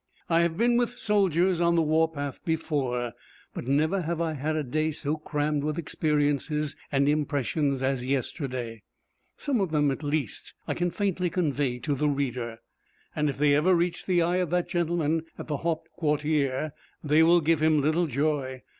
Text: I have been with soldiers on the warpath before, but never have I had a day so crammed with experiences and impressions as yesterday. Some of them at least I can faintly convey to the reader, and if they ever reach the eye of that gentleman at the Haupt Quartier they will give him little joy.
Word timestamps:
I 0.31 0.41
have 0.41 0.57
been 0.57 0.77
with 0.77 0.97
soldiers 0.97 1.61
on 1.61 1.75
the 1.75 1.81
warpath 1.83 2.43
before, 2.43 3.13
but 3.53 3.67
never 3.67 4.01
have 4.01 4.19
I 4.19 4.33
had 4.33 4.55
a 4.55 4.63
day 4.63 4.89
so 4.89 5.15
crammed 5.15 5.63
with 5.63 5.77
experiences 5.77 6.75
and 6.91 7.07
impressions 7.07 7.83
as 7.83 8.03
yesterday. 8.03 8.81
Some 9.37 9.61
of 9.61 9.69
them 9.69 9.91
at 9.91 10.01
least 10.01 10.55
I 10.67 10.73
can 10.73 10.89
faintly 10.89 11.29
convey 11.29 11.77
to 11.81 11.93
the 11.93 12.09
reader, 12.09 12.61
and 13.15 13.29
if 13.29 13.37
they 13.37 13.53
ever 13.53 13.75
reach 13.75 14.07
the 14.07 14.23
eye 14.23 14.37
of 14.37 14.49
that 14.49 14.67
gentleman 14.67 15.25
at 15.37 15.45
the 15.45 15.57
Haupt 15.57 15.87
Quartier 15.95 16.73
they 17.03 17.21
will 17.21 17.39
give 17.39 17.61
him 17.61 17.79
little 17.79 18.07
joy. 18.07 18.63